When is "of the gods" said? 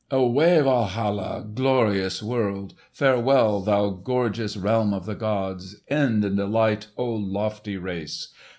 4.95-5.79